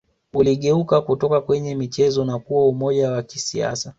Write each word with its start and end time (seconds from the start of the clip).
Uligeuka 0.33 1.01
kutoka 1.01 1.41
kwenye 1.41 1.75
michezo 1.75 2.25
na 2.25 2.39
kuwa 2.39 2.67
umoja 2.67 3.11
wa 3.11 3.23
kisiasa 3.23 3.89